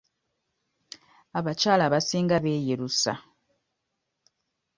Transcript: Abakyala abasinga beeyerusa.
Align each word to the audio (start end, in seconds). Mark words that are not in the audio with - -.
Abakyala 1.37 1.81
abasinga 1.85 2.35
beeyerusa. 2.43 3.13